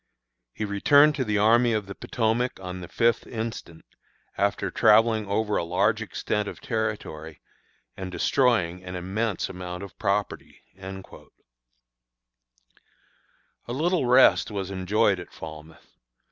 He 0.51 0.65
returned 0.65 1.13
to 1.13 1.23
the 1.23 1.37
Army 1.37 1.73
of 1.73 1.85
the 1.85 1.93
Potomac 1.93 2.59
on 2.59 2.81
the 2.81 2.87
fifth 2.87 3.27
instant, 3.27 3.85
after 4.35 4.71
travelling 4.71 5.27
over 5.27 5.57
a 5.57 5.63
large 5.63 6.01
extent 6.01 6.47
of 6.47 6.59
territory 6.59 7.39
and 7.95 8.11
destroying 8.11 8.83
an 8.83 8.95
immense 8.95 9.47
amount 9.47 9.83
of 9.83 9.95
property." 9.99 10.63
A 10.81 11.03
little 13.67 14.07
rest 14.07 14.49
was 14.49 14.71
enjoyed 14.71 15.19
at 15.19 15.31
Falmouth. 15.31 15.91